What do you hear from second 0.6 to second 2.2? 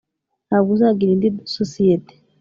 uzagira indi sosiyete